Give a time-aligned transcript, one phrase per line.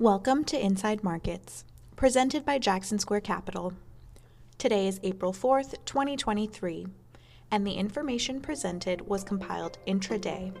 [0.00, 1.64] Welcome to Inside Markets,
[1.96, 3.72] presented by Jackson Square Capital.
[4.56, 6.86] Today is April 4th, 2023,
[7.50, 10.56] and the information presented was compiled intraday.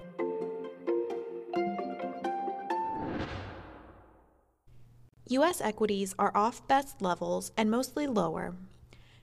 [5.28, 5.60] U.S.
[5.60, 8.56] equities are off best levels and mostly lower.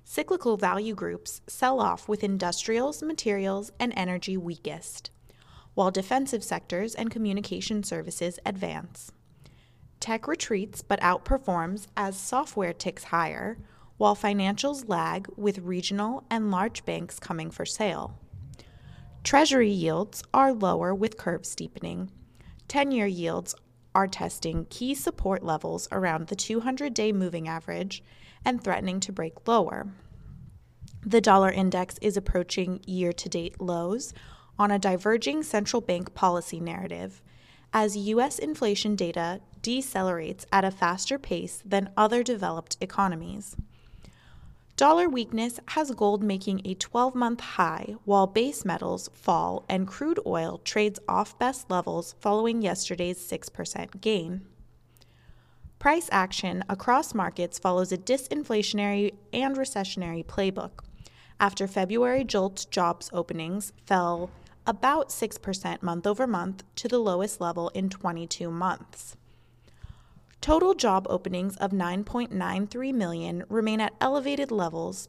[0.05, 5.11] Cyclical value groups sell off with industrials, materials, and energy weakest,
[5.73, 9.11] while defensive sectors and communication services advance.
[10.05, 13.57] Tech retreats but outperforms as software ticks higher,
[13.97, 18.15] while financials lag with regional and large banks coming for sale.
[19.23, 22.11] Treasury yields are lower with curve steepening.
[22.67, 23.55] 10 year yields
[23.95, 28.03] are testing key support levels around the 200 day moving average
[28.45, 29.87] and threatening to break lower.
[31.01, 34.13] The dollar index is approaching year to date lows
[34.59, 37.23] on a diverging central bank policy narrative
[37.75, 38.39] as U.S.
[38.39, 43.57] inflation data decelerates at a faster pace than other developed economies.
[44.77, 50.21] Dollar weakness has gold making a 12 month high while base metals fall and crude
[50.25, 54.41] oil trades off best levels following yesterday's 6% gain.
[55.77, 60.79] Price action across markets follows a disinflationary and recessionary playbook.
[61.41, 64.29] After February JOLTS jobs openings fell
[64.67, 69.15] about 6% month over month to the lowest level in 22 months.
[70.41, 75.07] Total job openings of 9.93 million remain at elevated levels,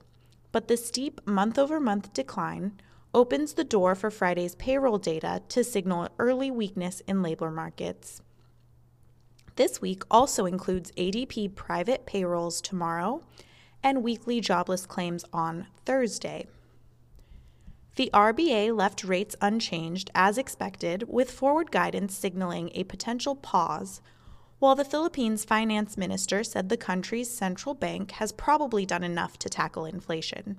[0.52, 2.72] but the steep month over month decline
[3.12, 8.22] opens the door for Friday's payroll data to signal early weakness in labor markets.
[9.56, 13.22] This week also includes ADP private payrolls tomorrow
[13.82, 16.46] and weekly jobless claims on Thursday.
[17.96, 24.02] The RBA left rates unchanged as expected, with forward guidance signaling a potential pause
[24.58, 29.48] while the Philippines finance minister said the country's central bank has probably done enough to
[29.48, 30.58] tackle inflation.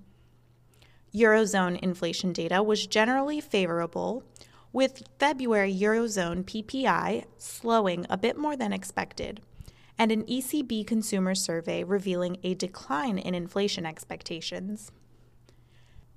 [1.13, 4.23] Eurozone inflation data was generally favorable,
[4.73, 9.41] with February Eurozone PPI slowing a bit more than expected,
[9.97, 14.91] and an ECB consumer survey revealing a decline in inflation expectations.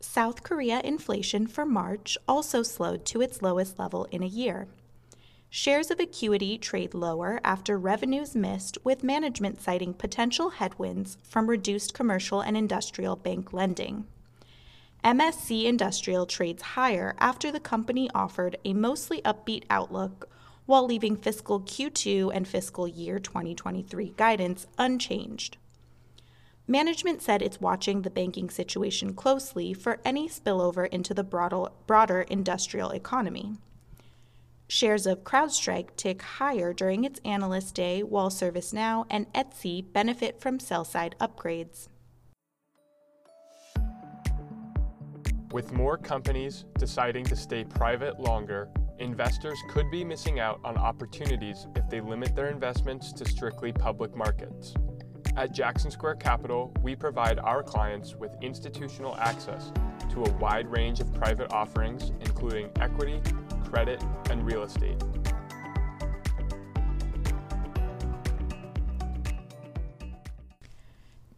[0.01, 4.67] South Korea inflation for March also slowed to its lowest level in a year
[5.53, 11.93] Shares of Acuity trade lower after revenues missed, with management citing potential headwinds from reduced
[11.93, 14.07] commercial and industrial bank lending.
[15.03, 20.31] MSC Industrial trades higher after the company offered a mostly upbeat outlook
[20.67, 25.57] while leaving fiscal Q2 and fiscal year 2023 guidance unchanged.
[26.71, 32.91] Management said it's watching the banking situation closely for any spillover into the broader, industrial
[32.91, 33.57] economy.
[34.69, 40.61] Shares of CrowdStrike tick higher during its Analyst Day, while ServiceNow and Etsy benefit from
[40.61, 41.89] sell side upgrades.
[45.51, 48.69] With more companies deciding to stay private longer,
[49.01, 54.15] investors could be missing out on opportunities if they limit their investments to strictly public
[54.15, 54.73] markets.
[55.41, 59.73] At Jackson Square Capital, we provide our clients with institutional access
[60.11, 63.23] to a wide range of private offerings, including equity,
[63.65, 65.03] credit, and real estate.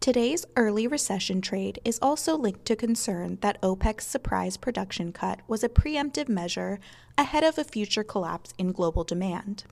[0.01, 5.63] Today's early recession trade is also linked to concern that OPEC's surprise production cut was
[5.63, 6.81] a preemptive measure
[7.17, 9.63] ahead of a future collapse in global demand.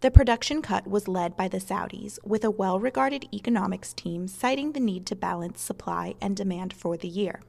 [0.00, 4.72] The production cut was led by the Saudis, with a well regarded economics team citing
[4.72, 7.42] the need to balance supply and demand for the year.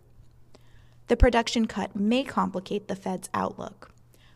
[1.08, 3.94] The production cut may complicate the Fed's outlook,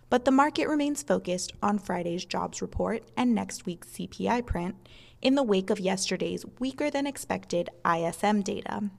[0.09, 4.75] but the market remains focused on Friday's jobs report and next week's CPI print
[5.21, 8.91] in the wake of yesterday's weaker than expected ISM data.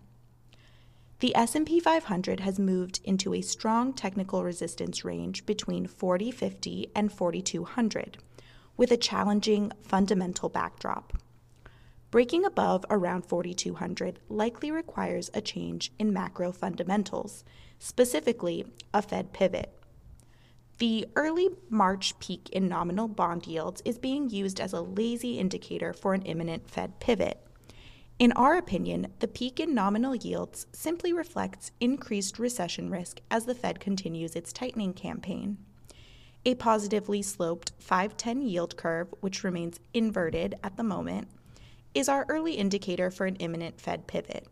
[1.21, 8.19] The S&P 500 has moved into a strong technical resistance range between 4050 and 4200
[8.77, 11.13] with a challenging fundamental backdrop.
[12.11, 17.45] Breaking above around 4200 likely requires a change in macro fundamentals,
[17.79, 18.65] specifically
[18.95, 19.73] a Fed pivot.
[20.79, 25.93] The early March peak in nominal bond yields is being used as a lazy indicator
[25.93, 27.41] for an imminent Fed pivot.
[28.19, 33.55] In our opinion, the peak in nominal yields simply reflects increased recession risk as the
[33.55, 35.59] Fed continues its tightening campaign.
[36.47, 41.27] A positively sloped 510 yield curve, which remains inverted at the moment,
[41.93, 44.47] is our early indicator for an imminent Fed pivot.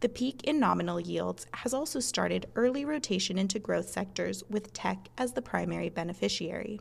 [0.00, 5.08] The peak in nominal yields has also started early rotation into growth sectors with tech
[5.16, 6.80] as the primary beneficiary.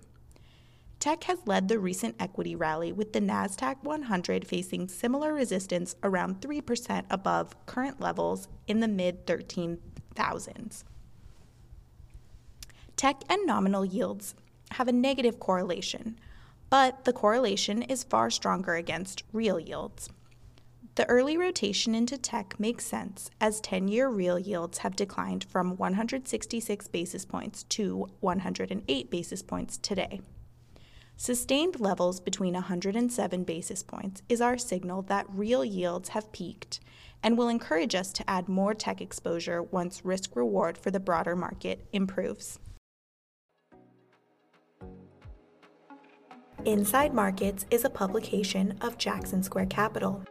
[0.99, 6.41] Tech has led the recent equity rally with the NASDAQ 100 facing similar resistance around
[6.41, 10.85] 3% above current levels in the mid 13,000s.
[12.95, 14.35] Tech and nominal yields
[14.71, 16.17] have a negative correlation,
[16.69, 20.09] but the correlation is far stronger against real yields.
[20.95, 25.75] The early rotation into tech makes sense as 10 year real yields have declined from
[25.75, 30.21] 166 basis points to 108 basis points today.
[31.17, 36.79] Sustained levels between 107 basis points is our signal that real yields have peaked
[37.23, 41.35] and will encourage us to add more tech exposure once risk reward for the broader
[41.35, 42.59] market improves.
[46.65, 50.23] Inside Markets is a publication of Jackson Square Capital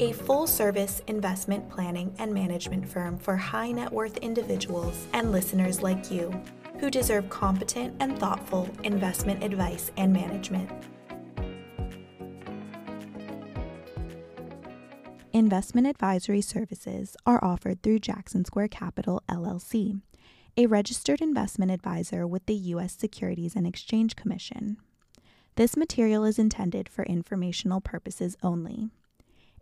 [0.00, 5.82] a full service investment planning and management firm for high net worth individuals and listeners
[5.82, 6.32] like you
[6.80, 10.68] who deserve competent and thoughtful investment advice and management.
[15.32, 20.00] Investment advisory services are offered through Jackson Square Capital LLC,
[20.56, 22.96] a registered investment advisor with the U.S.
[22.96, 24.76] Securities and Exchange Commission.
[25.56, 28.90] This material is intended for informational purposes only.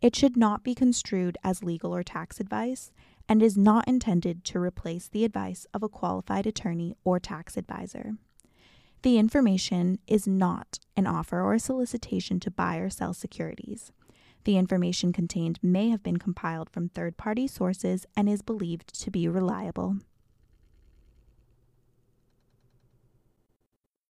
[0.00, 2.90] It should not be construed as legal or tax advice
[3.28, 8.14] and is not intended to replace the advice of a qualified attorney or tax advisor.
[9.02, 13.92] The information is not an offer or solicitation to buy or sell securities.
[14.44, 19.10] The information contained may have been compiled from third party sources and is believed to
[19.10, 19.98] be reliable.